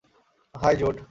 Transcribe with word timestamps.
High, 0.55 0.75
Jude! 0.75 0.95